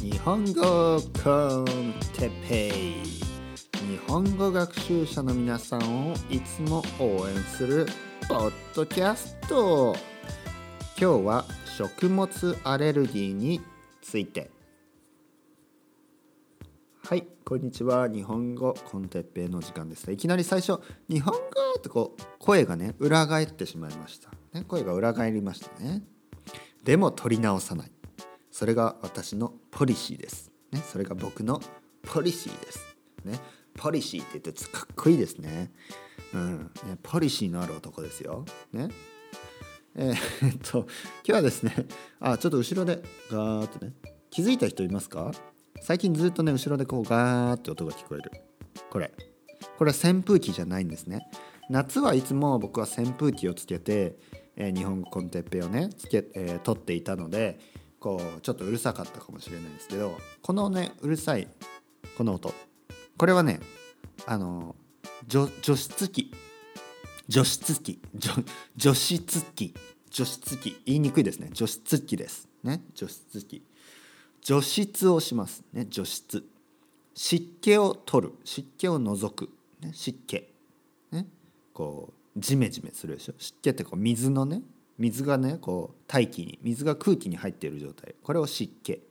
[0.00, 1.64] 日本語コン
[2.16, 2.70] テッペイ。
[3.86, 7.86] 日本語学習者の皆さんをいつも応援する
[8.26, 9.94] ポッドキャスト。
[10.98, 11.44] 今日は
[11.76, 13.60] 食物アレルギーに
[14.00, 14.50] ついて。
[17.04, 18.08] はいこんにちは。
[18.08, 20.80] 日本語コンテッペイの時間ですいきなり最初
[21.10, 21.40] 日本語
[21.78, 26.02] ってこう声がね裏返ってしまいました、ね、声が裏返りましたね。
[26.82, 27.92] でも取り直さない。
[28.58, 31.60] それが私のポリシーです、ね、それが僕の
[32.02, 32.96] ポリシーです。
[33.22, 33.38] ね
[33.74, 35.70] ポリシーって言ってかっこいいですね。
[36.32, 38.46] うんねポリシーのある男ですよ。
[38.72, 38.88] ね
[39.94, 40.86] えー、っと今
[41.24, 41.74] 日はですね
[42.18, 43.92] あちょっと後ろでガーッとね
[44.30, 45.32] 気づいた人いますか？
[45.82, 48.30] 最近ずっとね後ろでこうガーって音が聞こえる。
[48.88, 49.12] これ。
[49.76, 51.28] これは扇風機じゃないんですね。
[51.68, 54.16] 夏はいつも僕は扇風機をつけて、
[54.56, 57.58] えー、日本語コンテッペをねつけ、えー、撮っていたので
[58.06, 61.48] こうちょっとうるさかったかもしれないですけどこのねうるさい
[62.16, 62.54] この音。
[63.18, 63.58] これはね
[64.26, 64.76] あの
[65.26, 66.32] 除湿機
[67.26, 68.00] 除湿機
[68.76, 69.74] 除湿機
[70.08, 71.48] 除湿機言いにくいですね。
[71.52, 72.48] 除湿機です。
[72.62, 72.80] ね。
[72.94, 73.64] 除湿機
[74.40, 75.86] 除湿をしますね。
[75.90, 76.44] 除湿
[77.12, 78.34] 湿気を取る。
[78.44, 80.44] 湿気を除く、ね、湿気、
[81.10, 81.26] ね、
[81.74, 83.34] こうジメジメするでしょ。
[83.36, 84.62] 湿気ってこう水のね
[84.98, 88.14] 水がねこう大気に水が空気に入っている状態。
[88.22, 89.02] これを湿気。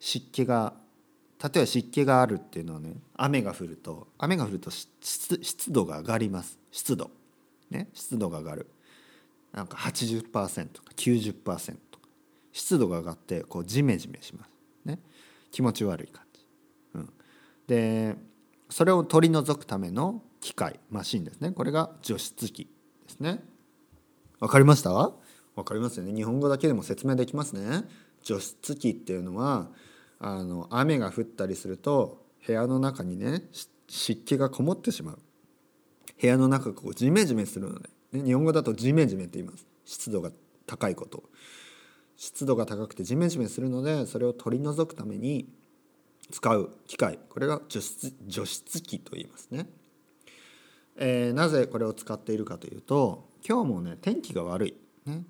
[0.00, 0.74] 湿気が
[1.42, 6.58] 例えば湿気があるっていうのはね雨が降ると雨が降ると湿度が上がります。
[6.70, 7.10] 湿度。
[7.70, 8.70] ね湿度が上がる。
[9.52, 11.34] なんか80%とか90%
[11.90, 12.08] とか。
[12.52, 14.50] 湿度が上がってこうジメジメします。
[14.84, 15.00] ね。
[15.50, 16.46] 気持ち悪い感じ、
[16.94, 17.10] うん、
[17.66, 18.16] で
[18.68, 21.52] それを取り除くための機械マシンですね。
[21.52, 22.70] これが除湿機で
[23.08, 23.42] すね。
[24.40, 24.92] わかりました？
[24.92, 25.14] わ
[25.64, 26.14] かりますよね。
[26.14, 27.82] 日本語だけでも説明できますね。
[28.22, 29.68] 除湿機っていうのは
[30.20, 33.42] あの雨が降ったりすると部屋の中にね
[33.88, 35.18] 湿気がこもってしまう。
[36.20, 39.66] 部屋の中がこうジメジメするので、ね、日本語だとジメジメって言います。
[39.84, 40.30] 湿度が
[40.66, 41.24] 高いこと。
[42.16, 45.48] 湿度が高くてジメジメするのでそれを取り除くために
[46.30, 47.18] 使う機械。
[47.28, 49.68] これが除湿除湿機と言いますね、
[50.96, 54.74] えー、なぜこれを使っているかというと今日もね天気が悪い、
[55.06, 55.24] ね、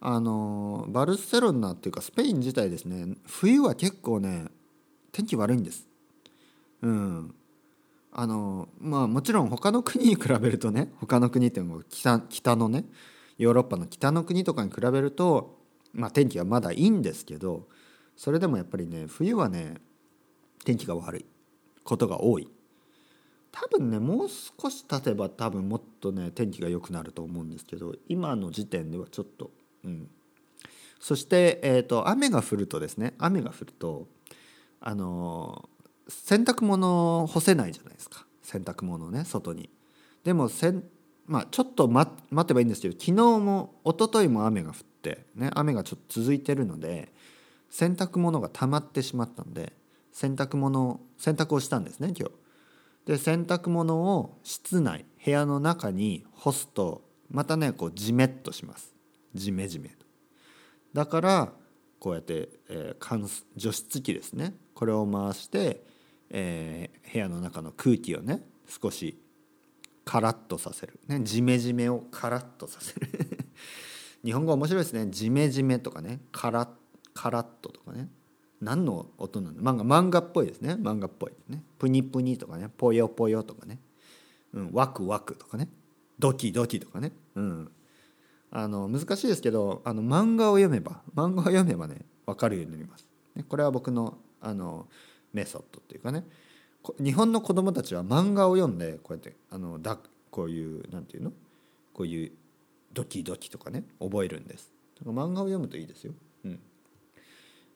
[0.00, 4.46] あのバルセロナっていうかスペイン自体ですね冬は結構ね
[5.12, 5.86] 天気悪いんです。
[6.82, 7.34] うん。
[8.14, 12.84] あのまあもちろん他の国に比べるとね他の国っていうのも北北のね
[13.38, 15.62] ヨーロッパの北の国とかに比べると
[15.92, 17.68] まあ、天気はまだいいんですけど
[18.16, 19.74] それでもやっぱりね冬はね
[20.64, 21.26] 天気が悪い
[21.84, 22.48] ことが多い。
[23.52, 29.50] 多分ねもう少し経てば多分もっとね天気が良くなると思うんですけど今の時点ではちょっと
[29.84, 30.08] うん
[31.02, 34.06] そして、えーと、雨が降るとですね雨が降ると
[34.80, 35.68] あの
[36.08, 39.68] 洗濯物干せないじゃないですか洗濯物ね外に。
[40.22, 40.84] でもせん、
[41.26, 42.08] まあ、ちょっと待
[42.46, 47.12] てばいいんですけど昨日も一昨日も雨が降って、ね、雨がちょっと続いてるので
[47.68, 49.72] 洗濯物が溜まってしまったので
[50.12, 52.41] 洗濯物洗濯をしたんですね今日。
[53.06, 58.94] で洗濯物を室内部屋の中に干すとまたねこうジメッとします。
[59.34, 60.06] ジメジメと。
[60.92, 61.52] だから
[61.98, 64.54] こうやって、えー、除湿機ですね。
[64.74, 65.82] これを回して、
[66.30, 69.18] えー、部屋の中の空気をね少し
[70.04, 73.08] カラッとさせる、ね、ジメジメをカラッとさせる。
[74.24, 75.08] 日本語面白いですね。
[75.10, 76.20] ジメジメとかね。
[76.30, 76.68] カラッ
[77.14, 78.08] カラッととかね。
[78.62, 80.74] 何の音なの漫画漫画っぽいですね。
[80.74, 81.62] 漫画っぽいね。
[81.78, 82.70] プニプニとかね。
[82.74, 83.78] ぽよぽよとかね、
[84.54, 85.68] うん、ワクワクとかね。
[86.18, 87.12] ドキドキとかね。
[87.34, 87.70] うん。
[88.52, 93.06] あの難しいですけどあの漫画を読めば漫画を読めばね分かるようになります。
[93.34, 94.86] ねこれは僕のあの
[95.32, 96.24] メソッドっていうかね。
[97.00, 99.98] 日本の子供たちは漫画を読んでこうやってあのだ
[100.30, 101.32] こういうなんていうの？
[101.94, 102.32] こういう
[102.92, 104.70] ドキドキとかね覚えるんです。
[105.04, 106.12] 漫画を読むといいですよ、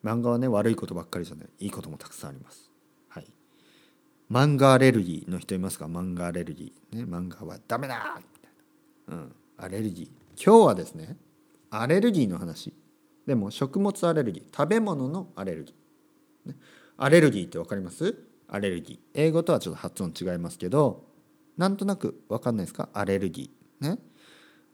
[0.06, 1.49] 漫画はね悪いことばっかりじゃない。
[1.58, 2.70] いいこともたくさんあります。
[3.08, 3.26] はい。
[4.31, 5.87] 漫画アレルギーの人いますか？
[5.87, 6.97] 漫画アレルギー。
[6.97, 7.05] ね。
[7.05, 8.19] 漫画はダメだ！
[8.19, 9.23] みたいな。
[9.23, 9.35] うん。
[9.58, 10.44] アレルギー。
[10.44, 11.17] 今日はですね
[11.70, 12.73] アレルギーの話。
[13.26, 14.56] でも食物アレルギー。
[14.56, 16.56] 食べ物のアレルギー、ね、
[16.97, 18.14] アレルギーって分かります？
[18.49, 18.99] アレルギー。
[19.14, 21.05] 英語とはちょっと発音違いますけど
[21.56, 22.88] なんとなく分かんないですか？
[22.93, 23.91] アレルギー。
[23.91, 23.99] ね。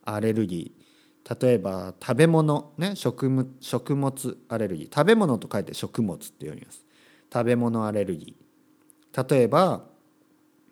[0.04, 0.81] アレルギー。
[1.40, 4.94] 例えば食べ物ね食物食物アレルギー。
[4.94, 6.84] 食べ物と書いて食物って読みます。
[7.32, 9.36] 食べ物アレルギー。
[9.36, 9.84] 例えば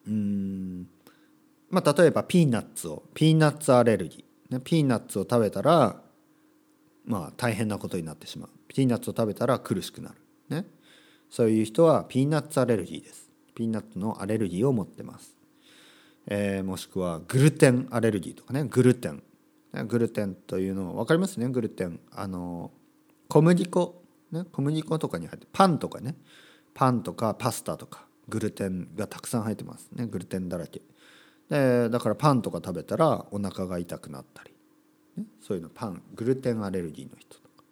[0.06, 0.88] うん
[1.68, 6.00] まあ例えばピーナッツをピーナッツアレルギー、ね、ピーナッツを食べたら
[7.04, 8.50] まあ大変なことになってしまう。
[8.66, 10.16] ピーナッツを食べたら苦しくなる、
[10.48, 10.64] ね。
[11.28, 13.30] そういう人はピーナッツアレルギーです。
[13.54, 15.34] ピーナッツのアレルギーを持ってます、
[16.26, 18.64] えー、もしくはグルテンアレルギーとかね。
[18.64, 19.22] グルテン。
[19.72, 21.48] グルテンというの分かりますね。
[21.48, 22.00] グルテン。
[22.12, 22.72] あの
[23.28, 24.02] 小麦粉、
[24.32, 26.16] ね、小麦粉とかに入ってパンとかね。
[26.74, 28.06] パンとかパスタとか。
[28.28, 30.06] グルテンがたくさん入ってますね。
[30.06, 30.82] グルテンだらけ。
[31.48, 34.52] でだからパンとか食べたらお腹が痛くなったり、
[35.16, 35.68] ね、そういうの。
[35.68, 36.02] パン。
[36.14, 37.64] グルテンアレルギーの人とか。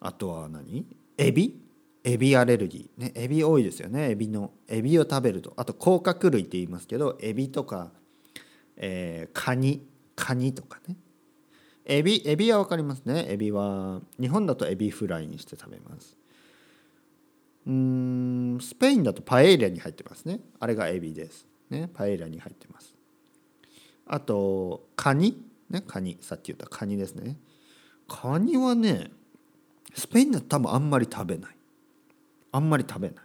[0.00, 0.86] あとは何？
[1.16, 1.60] エビ？
[2.04, 3.00] エビアレルギー。
[3.00, 3.12] ね。
[3.14, 4.10] エビ多いですよね。
[4.10, 5.52] エビのエビを食べると。
[5.56, 7.92] あと甲殻類って言いますけどエビとか、
[8.76, 9.86] えー、カニ。
[10.22, 10.96] カニとかね。
[11.84, 13.26] エビエビは分かりますね。
[13.28, 16.16] エビは日本だとエビフライにして食べます。
[17.66, 20.38] うんスペインだとパエリアに入ってますね。
[20.60, 21.48] あれがエビです。
[21.70, 21.90] ね。
[21.92, 22.94] パエリアに入ってます。
[24.06, 25.42] あとカニ。
[25.70, 26.16] ねカニ。
[26.20, 27.36] さっき言ったカニですね。
[28.06, 29.10] カニはね
[29.94, 31.56] スペインだと多分あんまり食べない。
[32.52, 33.24] あんまり食べない、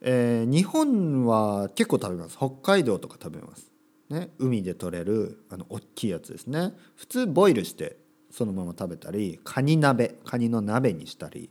[0.00, 2.36] えー、日本は結構食べます。
[2.36, 3.75] 北海道とか食べます。
[4.10, 6.72] ね海で取れるあの大きいやつですね。
[6.96, 7.96] 普通ボイルして
[8.30, 11.50] そのまま食べたりカニ鍋カニの鍋にしたり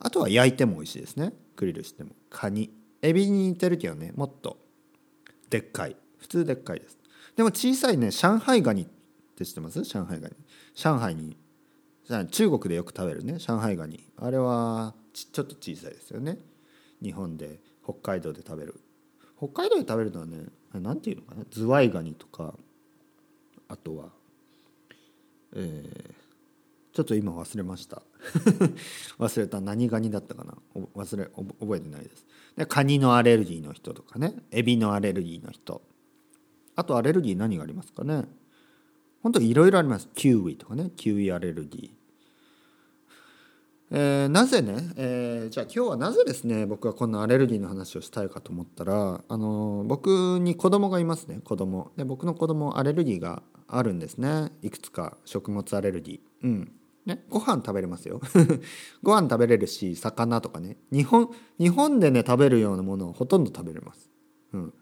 [0.00, 1.32] あとは焼いても美味しいですね。
[1.56, 2.10] グリルしても。
[2.30, 2.70] カニ。
[3.02, 4.58] エビに似てるけどねもっと。
[5.50, 5.96] でっかい。
[6.18, 6.98] 普通でっかいです。
[7.36, 8.86] でも小さいね上海ガニっ
[9.36, 9.82] て知ってます？
[9.82, 10.34] 上海ガニ。
[10.74, 11.36] 上海に
[12.30, 14.04] 中国でよく食べるね上海ガニ。
[14.16, 16.38] あれはちょっと小さいですよね。
[17.02, 18.80] 日本で北海道で食べる。
[19.38, 22.54] 北海道で食べるのはね何ていうのかなズワイガニとか
[23.68, 24.08] あとは
[25.54, 26.14] えー、
[26.92, 28.02] ちょっと今忘れました。
[29.18, 30.58] 忘れた何ガニだったかな。
[30.94, 32.26] 忘れ覚えてないです。
[32.56, 34.34] でカニのアレルギーの人とかね。
[34.50, 35.82] エビのアレルギーの人。
[36.76, 38.24] あとアレルギー何がありますかね。
[39.22, 40.08] 本当いろいろあります。
[40.14, 40.92] キウイとかね。
[40.96, 41.97] キウイアレルギー。
[43.90, 51.90] えー、なぜね、えー、じゃあ今日はなぜですね僕はこんなアレルギーの話をしたいかと思ったら、あの僕に子供がいますね子供。
[51.96, 54.52] で僕の子供アレルギーがあるんですね。
[54.62, 56.46] いくつか食物アレルギー。
[56.46, 56.72] うん。
[57.06, 58.20] ねご飯食べれますよ。
[59.02, 60.76] ご飯食べれるし魚とかね。
[60.92, 64.10] 日本日本でね食べるようなものをほとんど食べれます、
[64.52, 64.74] うん、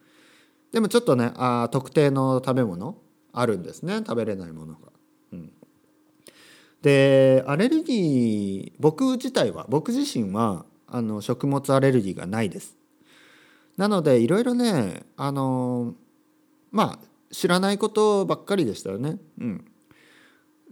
[0.73, 2.99] でもちょっとねあ特定の食べ物
[3.33, 3.99] あるんですね。
[3.99, 4.96] 食べれないものが。
[6.87, 12.77] でアレルギー僕自体は僕自身はあの食物アレルギーがないです。
[13.77, 15.95] なのでいろいろねあの
[16.71, 19.19] まあ知らないことばっかりでしたよね。
[19.41, 19.65] うん、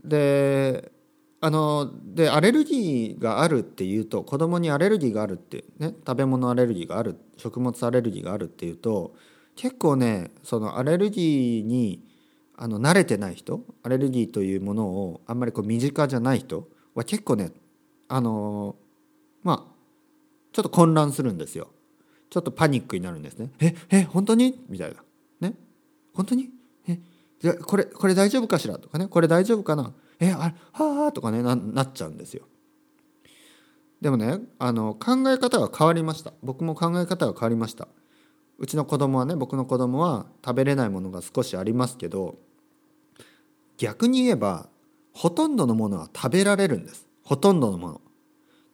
[0.05, 0.93] で
[1.41, 9.17] あのでアレルギーがあるっていうと子供にアレルギーがあるってね食べ物アレルギーがある食物アレルギーがあるっていうと
[9.57, 12.05] 結構ねそのアレルギーに
[12.57, 17.51] あの慣れてない人アレルギーというものをあんまりこう身近じゃない人は結構ね
[18.09, 18.77] あの
[19.43, 19.73] まあ
[20.53, 21.69] ちょっと混乱するんですよ。
[22.31, 23.51] ちょっとパニックになるんですね。
[23.61, 24.65] ええ本当に？
[24.69, 25.49] みたいな。
[25.49, 25.55] ね？
[26.15, 26.51] 本当に？
[26.89, 26.99] え
[27.41, 28.79] じゃこれこれ大丈夫かしら？
[28.79, 29.09] とかね。
[29.09, 29.93] これ大丈夫かな？
[30.21, 32.45] えあれはあとかねななっちゃうんですよ。
[34.01, 36.33] でもねあの考え方が変わりました。
[36.43, 37.89] 僕も考え方が変わりました。
[38.59, 42.37] うちの子供はね僕の子供は食べれないものが少しありますけど
[43.77, 44.69] 逆に言えば
[45.13, 47.07] ほとんどのものは食べられるんです。
[47.23, 48.01] ほとんどのもの。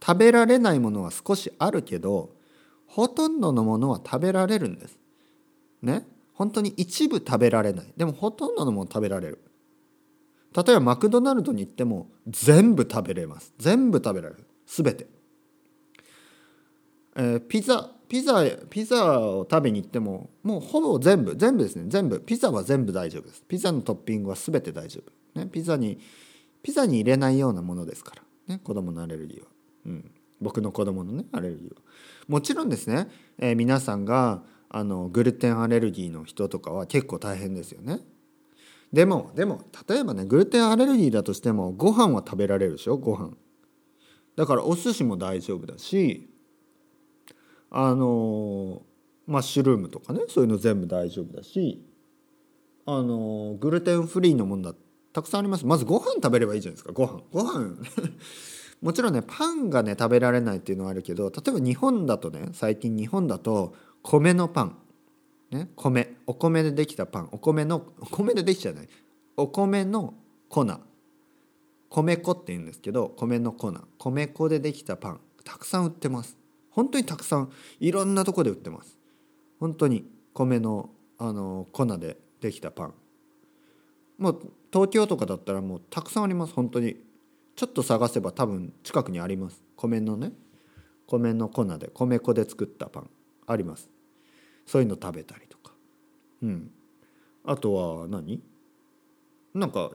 [0.04, 2.30] 食べられないものは少しあるけど
[2.86, 4.98] ほとんどのものは食べられるんです。
[5.82, 6.06] ね？
[6.34, 7.92] 本当に一部食べられない。
[7.96, 9.38] でもほとんどのもの食べられる。
[10.56, 13.52] 例えばマクドナルドに行っても全部食べれます。
[13.58, 14.46] 全部食べられる。
[14.66, 15.06] 全て、
[17.16, 17.90] えー、ピザ。
[18.10, 21.84] ピザピザを食べに行ってももうほぼ全部全部ですね。
[21.86, 22.20] 全部。
[22.20, 23.44] ピザは全部大丈夫です。
[23.46, 25.00] ピザのトッピングは全て大丈
[25.34, 26.00] 夫、ね、ピザに
[26.60, 29.46] ピザに入れないようなものですから、ね、子供のアレルギーは、
[29.86, 31.80] うん、僕の子供のねアレルギーは。
[32.26, 38.00] もちろんですね、えー、皆さんがあのグルテンアレルギーの人とかは結構大変ですよね。
[38.92, 42.96] でもでも例えばねグルテンアレルギーだとしてもご飯は食べられるでしょ？
[42.96, 43.36] ご飯。
[44.34, 46.28] だからお寿司も大丈夫だし
[47.70, 48.82] あの
[49.26, 51.84] マッシュルームとかねそういうの全部大丈夫だし
[52.84, 54.74] あのグルテンフリーのものだ
[55.12, 55.66] たくさんあります。
[55.66, 57.22] まずご飯食べればいいじゃないですかご飯。
[57.32, 57.76] ご飯。
[58.80, 64.78] もちろんねパンがね食べられないっていうのはあるけど例えば日本だとね最近日本だと米のパン。
[65.50, 66.16] ね米。
[66.26, 67.28] お米でできたパン。
[67.32, 68.88] お米のお米でできちゃない。
[69.36, 70.14] お米の
[70.48, 70.66] 粉。
[71.90, 73.72] 米粉って言うんですけど米の粉。
[73.98, 75.20] 米粉でできたパン。
[75.44, 76.39] たくさん売ってます。
[76.80, 78.96] 本当にたくさんいろんなとこで売ってます。
[79.58, 82.94] 本当に米のあの粉でできたパン。
[84.16, 86.54] もう東京とかだったらもうたくさんあります。
[86.54, 86.96] 本当に。
[87.54, 89.62] ちょっと探せば多分近くにあります。
[89.76, 90.32] 米のね。
[91.06, 93.10] 米の粉で米粉で作ったパン。
[93.46, 93.90] あります。
[94.64, 95.74] そういうの食べたりとか。
[96.42, 96.70] うん。
[97.44, 98.40] あとは何？
[99.52, 99.90] なんか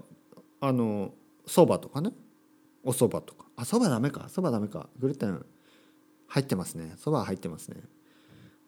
[0.62, 1.16] あの
[1.48, 2.12] そばとかね。
[2.84, 3.48] おそばとか。
[3.56, 4.30] あそばダメか。
[4.30, 4.88] そばダメか。
[5.00, 5.44] グルテン。
[6.36, 6.96] 入ってますね。
[6.98, 7.78] そば入ってますね。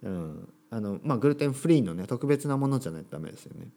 [0.03, 0.49] うん。
[0.69, 3.67] あのまあグルテンフリーのね特別なものじゃないとダメですよね。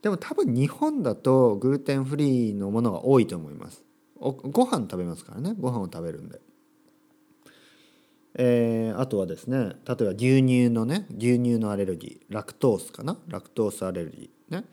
[0.00, 3.82] でも多分日本だとグルテンフリーのものが多いと思います。
[4.14, 5.56] おご飯食べますからね。
[5.58, 6.40] ご飯を食べるんで。
[8.36, 12.32] えー、あとはですね例えば牛乳のね牛乳のアレルギー。
[12.32, 13.18] ラクトースかな？
[13.26, 14.54] ラクトースアレルギー。
[14.54, 14.66] ね。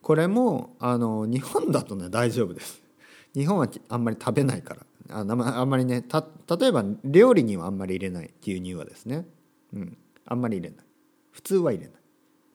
[0.00, 2.80] これもあの日本だとね大丈夫です。
[3.34, 4.86] 日本はあんまり食べないから。
[5.10, 5.24] ああ
[5.64, 6.26] んまりねた
[6.58, 9.26] 例えば料理にはあんまり入れない牛乳はですね。
[9.72, 9.98] うん。
[10.24, 10.86] あんまり入れない。
[11.30, 12.00] 普通は入れない。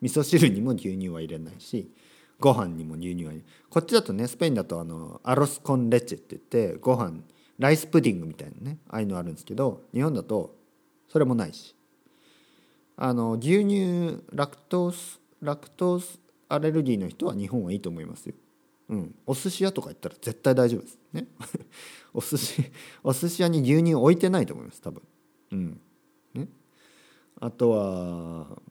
[0.01, 1.91] 味噌汁にも牛乳は入れないし
[2.39, 3.43] ご飯にも牛乳は入れない。
[3.69, 7.21] こっちだとねスペインだとあの arroz con leche って言ってご飯
[7.59, 10.55] ライスプディングみたいなねああいうのあるんですけど日本だと
[11.07, 11.75] それもないし。
[13.03, 18.35] あの牛乳ラクトースラクトースアレルギーの人は日本はいいと思いますよ。
[18.89, 20.99] うん、お寿司屋とか行ったら絶対大丈夫です。
[21.13, 21.27] ね。
[22.13, 22.63] お寿司
[23.03, 25.01] お寿司屋に牛乳置いてないと思います多分。
[25.51, 25.81] うん。
[26.33, 26.47] ね、
[27.39, 28.61] あとは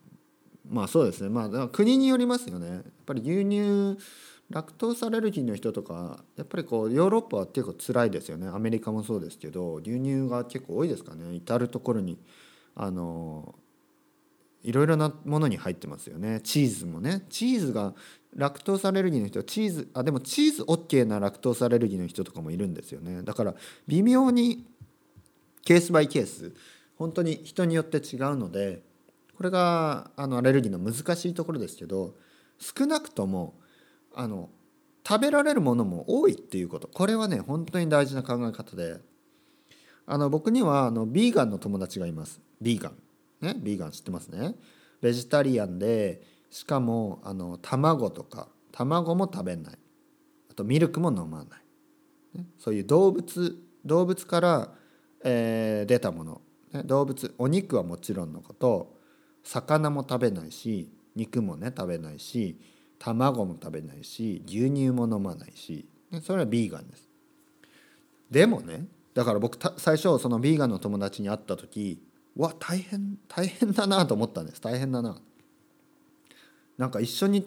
[0.68, 1.28] まあそうですね。
[1.28, 2.68] まあ国によりますよね。
[2.68, 3.98] やっぱり牛乳
[4.50, 8.48] ラクトースアレルギーの人とかやっぱりこうヨーロッパは結構辛いですよね。
[8.48, 11.34] アメリカもそうですけど牛乳が結構多いですかね。
[11.34, 12.18] 至る所に
[12.74, 13.54] あの
[14.62, 16.40] いろいろなものに入ってますよね。
[16.42, 17.24] チーズもね。
[17.30, 17.94] チーズが
[18.34, 23.22] ラクトースアレルギーの人はチーズあでもチーズ OK なラクトースアレルギーの人とかもいるんですよね。
[23.22, 23.54] だから
[23.88, 24.66] 微妙に
[25.64, 26.52] ケースバイケース
[26.96, 28.82] 本当に人によって違うので
[29.36, 32.14] これがあのアレルギーの難しいところですけど
[32.58, 33.54] 少なくとも
[34.14, 34.50] あの
[35.06, 36.88] 食べられるものも多いっていうこと。
[36.88, 38.98] これはね本当に大事な考え方で。
[40.06, 42.40] あの僕にはあのビーガンの友達がいます。
[42.60, 42.96] ビーガン。
[43.40, 43.54] ね？
[43.56, 44.56] ビーガン知ってますね？
[45.00, 49.78] ベジタリアンでしかもあの卵とか卵も食べない。
[50.50, 54.74] あとミルクも飲まない、ね、そういう動物動物から、
[55.24, 56.40] えー、出たもの、
[56.72, 58.98] ね、動物お肉はもちろんのこと
[59.44, 62.60] 魚も食べないし肉もね食べないし
[62.98, 67.08] 卵も食べないし牛乳も飲まないし、ね、それはビーガンです。
[68.30, 72.02] でもねだから僕最初そのビーガンの友達に会った時
[72.36, 74.60] わ大変大変だなと思ったんです。
[74.60, 75.20] 大変だな。
[76.80, 77.46] なんか一緒に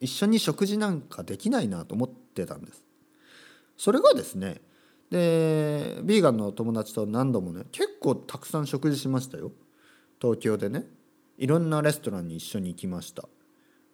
[0.00, 2.84] 一緒に食事なんかできないなと思ってたんです。
[3.76, 4.60] それがですね
[5.10, 9.50] でビーガンの友達と何度もね結構たくさん食事しましたよ。
[10.20, 10.86] 東京でね。
[11.38, 13.28] いろんなレストランに一緒に行きました。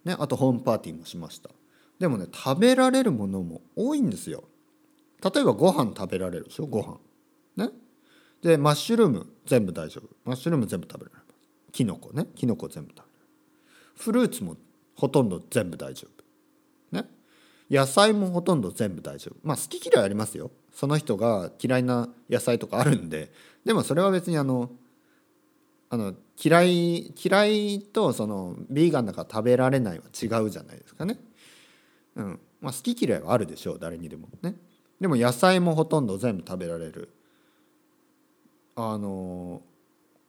[0.04, 1.48] ねあとホームパーティーもしました。
[1.98, 4.44] でもね食べられるものも多いんですよ。
[5.22, 6.66] 例えばご飯食べられるでしょ？
[6.66, 6.98] ご飯。
[7.56, 7.70] ね。
[8.42, 10.14] でマッシュルーム全部大丈夫。
[10.26, 11.72] マッシュルーム全部食べられます。
[11.72, 12.26] きのこね。
[12.34, 13.14] きのこ全部食べられる。
[13.96, 14.56] フルーツも
[14.96, 16.08] ほとんど全部大丈
[16.92, 16.96] 夫。
[16.96, 17.08] ね。
[17.70, 19.38] 野菜もほとんど全部大丈夫。
[19.42, 20.50] まあ好き嫌いありますよ。
[20.72, 23.32] その人が嫌いな野菜とかあるんで。
[23.64, 24.70] でもそれは別にあの
[25.90, 31.18] あの嫌い嫌いとそのビーガンだから食べられないは違うじゃないですかね。
[32.16, 32.40] うん。
[32.60, 33.78] まあ、好き嫌いはあるでしょう。
[33.78, 34.28] 誰にでも。
[34.42, 34.56] ね。
[35.00, 37.10] でも野菜もほとんど全部食べられる。
[38.76, 39.62] あの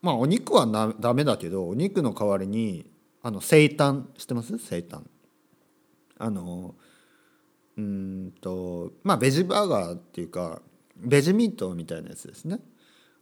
[0.02, 2.86] まあお肉はなダメだけどお肉の代わりに
[3.26, 4.56] あの生誕知ってます？
[4.60, 5.02] 生誕。
[6.20, 6.76] あの
[7.76, 10.62] うんとまあベジバーガーっていうか
[10.96, 12.60] ベジミートみたいなやつですね。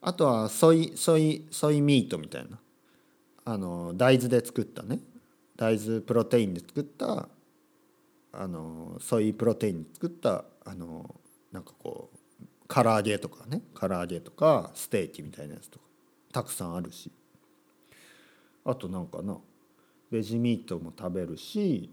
[0.02, 2.60] あとはソイソイソイミートみたいな。
[3.46, 5.00] あの大豆で作ったね。
[5.56, 7.30] 大豆プロテインで作った
[8.34, 11.16] あのソイプロテインで作ったあの
[11.54, 13.62] なんかこう唐揚げとかね。
[13.74, 15.86] 唐揚げとかステーキみたいなやつとか
[16.34, 17.10] たくさんあるし。
[18.66, 19.38] あとなんかな
[20.14, 21.90] ベジミートも食べるし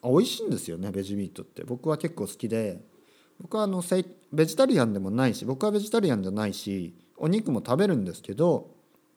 [0.00, 1.64] あ美味しいんですよねベジミートって。
[1.64, 2.80] 僕は結構好きで
[3.40, 3.82] 僕はあの
[4.32, 8.70] ベジタリアンでもないし僕はベジタリアンじゃないしお肉も食べるんですけど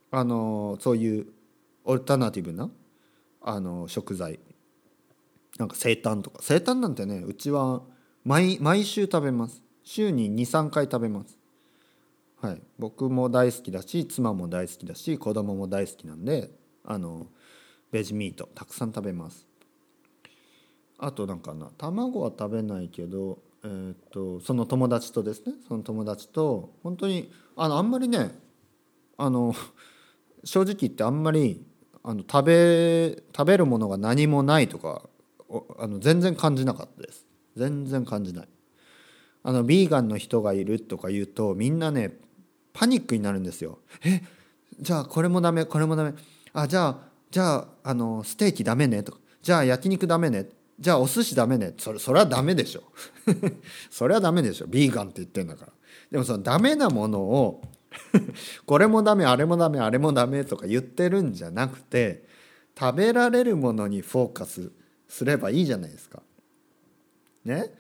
[0.10, 1.28] あのそういう
[1.84, 2.72] オルタナティブな
[3.44, 4.40] あの食材。
[5.60, 6.40] なんか生誕とか。
[6.42, 7.84] 生誕なんてねうちは
[8.24, 9.62] 毎毎週食べます。
[9.84, 11.38] 週に23回食べます。
[12.42, 12.62] はい。
[12.80, 16.50] 僕も大好きだし妻も大好きだし子供も大好きなんで
[16.84, 17.28] あの
[17.92, 19.46] ベジミートたくさん食べます。
[20.98, 28.32] あとなんかな卵は食べないけどえー、っとその友達とですねその友達と本当にあのあんまりね
[29.18, 29.54] あの
[30.44, 31.66] 正直言ってあんまり
[32.04, 35.10] あの食べ食べるものが何もないとか
[35.78, 37.26] あの全然感じなかったです。
[37.56, 38.48] 全然感じない。
[39.44, 42.18] あのビーガンの人がいるとか言うとみんなね
[42.74, 43.80] パニックになるんですよ。
[44.06, 44.22] え
[44.80, 46.14] じゃあこれもダメこれもダメ。
[46.54, 49.04] あじゃあじゃああのステーキダメね。
[49.04, 50.48] とかじゃあ焼肉ダメね。
[50.80, 51.74] じゃあお寿司ダメね。
[51.78, 52.84] それそれはダメでしょ。
[53.90, 54.68] それはダメでしょ。
[54.68, 55.72] ビーガンって言ってんだから。
[56.12, 57.62] でもそのダメなものを
[58.66, 62.26] これもダメあれもダメあれもダメとか言ってるんじゃなくて
[62.78, 64.72] 食べられるものにフォーカス
[65.08, 66.22] すればいいじゃないですか。
[67.46, 67.72] ね？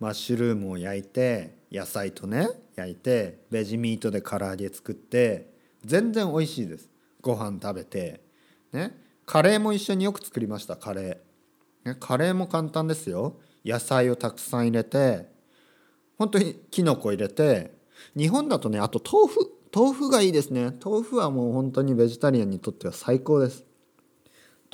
[0.00, 5.50] マッシュルームを焼いて野菜とね焼いてベジミートで唐揚げ作って
[5.84, 6.88] 全然美味しいです。
[7.20, 8.27] ご飯食べて。
[8.72, 8.98] ね。
[9.26, 13.36] カレーも一緒によく作りましたカレー、ね、カレーも簡単ですよ。
[13.64, 15.28] 野菜をたくさん入れて
[16.16, 17.72] 本当にきのこ入れて
[18.16, 19.54] 日本だとねあと豆腐。
[19.74, 20.72] 豆腐がいいですね。
[20.82, 23.64] 豆腐はもう本当にベジタリアンにとっては最高です。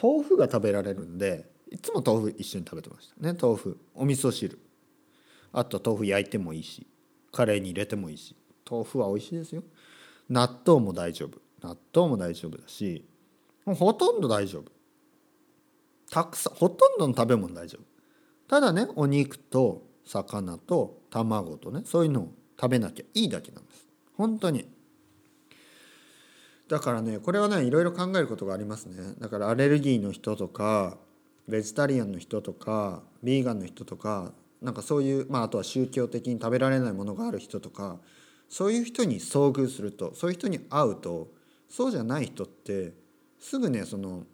[0.00, 3.78] 豆腐が食べられるんでいつも豆腐一緒に食べてましたね豆腐。
[3.94, 4.58] お味噌汁。
[5.52, 6.86] あと豆腐焼いてもいいし
[7.32, 8.36] カレーに入れてもいいし。
[8.70, 9.64] 豆腐は美味しいですよ。
[10.30, 11.38] 納豆も大丈夫。
[11.60, 13.04] 納豆も大丈夫だし
[13.64, 14.72] ほとんど大丈夫。
[16.10, 17.84] たくさんほとんどの食べ物大丈夫。
[18.48, 23.88] ただねお肉と魚と卵とねそういうのを食べなきゃいいだけなんです。
[24.16, 24.68] 本当に。
[26.68, 29.14] だからねこれはねいろいろ考えることがありますね。
[29.18, 30.98] だからアレルギーの人とか
[31.48, 37.98] ベジタリアンの人とかビーガンの人とかなんかそういう、まあ、あとは宗教的に食べられないものがある人とか
[38.48, 41.28] そういう人に遭遇するとそういう人に会うと
[41.68, 42.94] そうじゃない人って
[43.44, 44.24] すぐねその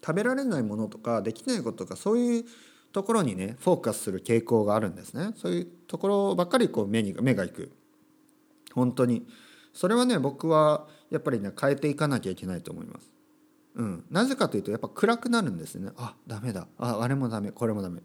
[0.00, 2.44] 食べられないものとかできないこととかそういう
[2.90, 5.32] ところにねフォーカスする傾向があるんですね。
[5.36, 7.70] そういうところばっかりこう目に目がいく。
[8.74, 9.26] 本当に。
[9.74, 13.10] それはね僕はやっぱりね変えていかなきゃいけないと思います。
[13.74, 15.90] うん、なぜかというとやっぱ暗くなるんですね。
[15.98, 16.66] あダメだ。
[16.78, 17.52] ああれもダメ。
[17.52, 18.00] これもダメ。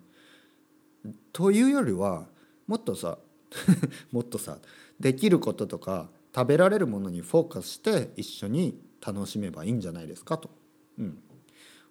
[1.32, 2.28] というよりは
[2.68, 3.20] もっとさ
[4.12, 4.58] もっとさ
[5.00, 10.50] できることとか食べられるものにフォーカスして一緒に楽しめばいいんじゃないですかと、
[10.98, 11.18] うん、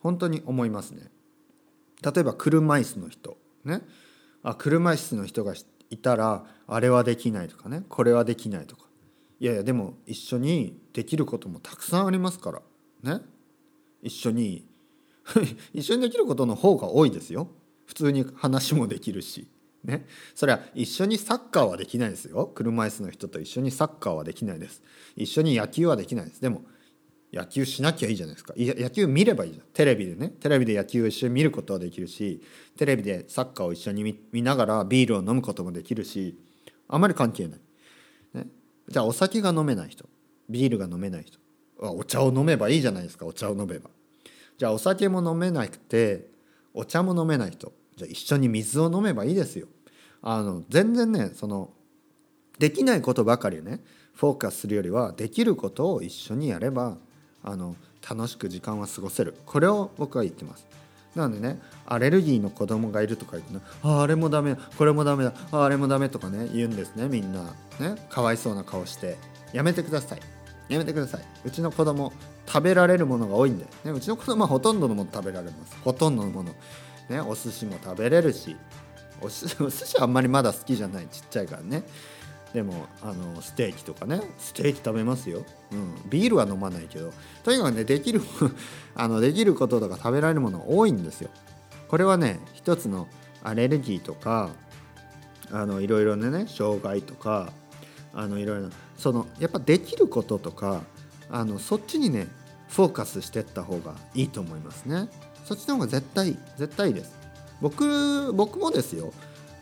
[0.01, 1.11] 本当に思いますね。
[2.03, 3.37] 例えば車椅子の人。
[3.64, 3.83] ね。
[4.42, 5.55] あ車椅子の人が
[5.90, 7.85] いたらあれはできないとかね。
[7.88, 8.87] これはできないとか。
[9.38, 12.62] いやいやでも一緒にできることもたくさんありますから。
[13.16, 13.22] ね。
[14.03, 14.66] 一緒に。
[15.72, 17.48] 一緒にできることの方が多いですよ。
[17.87, 19.46] 普通に話もできるし。
[19.85, 20.07] ね。
[20.35, 22.51] それは一緒にサッカーはできないですよ。
[22.53, 24.83] 車椅子の人と一緒にサッカーはできないです。
[25.14, 26.40] 一緒に野球はできないです。
[26.40, 26.64] でも
[27.33, 28.53] 野球しなきゃいいじゃないですか。
[28.57, 29.66] 野球見ればいいじゃん。
[29.73, 30.29] テレビでね。
[30.29, 32.42] テレビで野球を一緒に見ることはできるし
[32.77, 36.38] テレビでサッカーを一緒に見ながらビールを飲むこともできるし
[36.88, 37.61] あまり関係ない、
[38.35, 38.49] ね、
[38.87, 40.07] じゃあお酒が飲めない人。
[40.51, 41.38] ビールが飲めない人。
[41.79, 43.25] お茶を飲めばいいじゃないですか。
[43.25, 43.88] お茶を飲めば。
[44.59, 46.29] じゃあお酒も飲めなくて
[46.75, 47.73] お茶も飲めない人。
[47.97, 49.68] じゃあ一緒に水を飲めばいいですよ。
[50.21, 51.73] あの全然ねその
[52.59, 53.81] できないことばかりね
[54.14, 56.99] フォーカスするよりはできることを一緒にやれば
[57.44, 57.76] あの
[58.09, 59.37] 楽しく時間は過ごせる。
[59.46, 60.66] これを僕は言ってます。
[61.14, 65.33] なのでねアレルギーの子供がいるとか言って、ね、ああれもダメこれもダメだ。
[65.50, 67.55] ああれもダメとかね言うんですねみんな。
[67.81, 69.16] ねかわいそうな顔して。
[69.52, 70.20] やめてください。
[70.68, 71.24] やめてください。
[71.44, 72.12] うちの子供
[72.46, 75.76] 食べられるものが多いんで、ね、うちの子供はほとんどのもの食べられます。
[75.85, 76.52] ほとんどのもの、
[77.11, 78.57] ね、お寿司も食べれるし。
[79.20, 81.07] お寿司はあんまりまだ好きじゃない。
[81.07, 81.85] ちっちゃいからね。
[82.53, 84.21] でもあのステーキとかね。
[84.38, 87.12] ステーキ食べますよ、うん、ビールは飲まないけど。
[87.43, 88.21] とにかくねできる
[88.95, 91.31] あのできることとか食べられるもの多いんですよ。
[91.88, 93.09] これはね一つの
[93.43, 94.51] アレルギーとか
[95.51, 97.53] あのいろいろなね障害とか
[98.15, 100.83] あのいろいろなそのやっぱできることとか
[101.31, 102.29] あのそっちにね
[102.69, 105.09] フォーカスしてった方がいいと思いますね。
[105.45, 107.12] そっちの方が絶対絶対です。
[107.61, 109.12] 僕僕もですよ。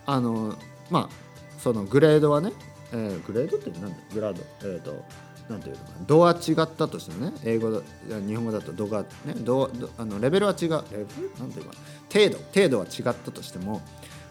[0.05, 0.55] あの
[0.89, 2.51] まあそのグレードはね
[2.93, 3.97] えー、グレードって何だ？
[4.13, 4.43] グラード？
[4.61, 5.05] えっ、ー、と
[5.49, 6.05] なんていうのかな？
[6.05, 7.81] 度は違ったとしてね英語
[8.27, 10.69] 日本語だと度がね度あのレベルは違う。
[10.69, 11.39] レベル？
[11.39, 11.73] なんていうか
[12.13, 13.81] 程度程度は違ったとしても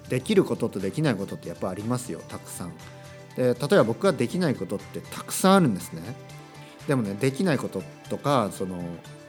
[0.09, 2.73] できることとできないことってやっぱありますよたくさん。
[3.37, 6.03] で例えば僕ができないことってたくさんあるんですね。
[6.88, 8.83] でもねできないこととかその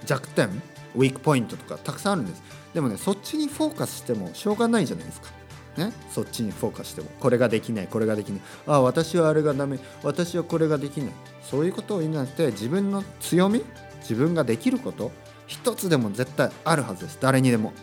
[0.05, 0.49] 弱点
[0.95, 2.41] ウィークポイントとかたくさんあるんです。
[2.73, 5.27] でもねそっちにフォーカスしてもしょうがないじゃないですか。
[5.77, 8.41] ね、そっちにフォーカスしてもこれができないこれができない。
[8.67, 11.11] ああ私はあれがダメ私はこれができない。
[11.43, 13.63] そういうことを言うなくて自分の強み
[14.01, 15.11] 自分ができること
[15.47, 17.17] 一つでも絶対あるはずです。
[17.21, 17.73] 誰にでも。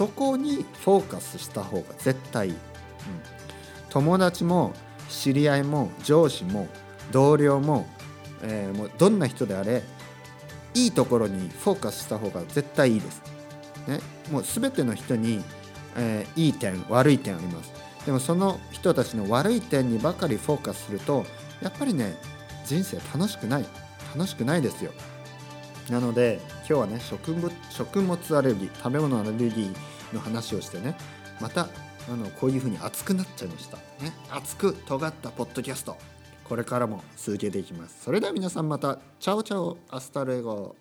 [0.00, 2.58] そこにフォーカスした方が絶対いい、うん、
[3.90, 4.72] 友達も
[5.10, 6.68] 知り合いも上司も
[7.12, 7.86] 同僚も,、
[8.42, 9.82] えー、もうどんな人であれ
[10.72, 13.22] いいところにフォーカスした方が絶対いいです、
[13.88, 15.44] ね、もう全ての人に
[15.96, 17.72] えー、いい点悪い点あります。
[18.06, 21.24] でもその人たちの悪い点にばかりフォーカスすると
[21.62, 22.16] やっぱりね
[22.64, 23.64] 人生楽しくない。
[24.16, 24.92] 楽しくないですよ。
[25.88, 30.96] なので今日はね食物食物アレルギー食べ物アレルギーの話をしてね
[31.40, 31.68] また
[32.08, 33.76] あのこういうふうに熱くなっちゃいました。
[34.02, 34.12] ね。
[34.30, 35.96] 熱く尖ったポッドキャスト。
[36.44, 38.02] これからも続けていきます。
[38.04, 38.98] それでは皆さんまた。
[39.20, 40.74] Chao chao。Hasta luego。